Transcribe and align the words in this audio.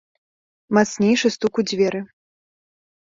Мацнейшы 0.77 1.27
стук 1.35 1.53
у 1.63 1.69
дзверы. 1.71 2.01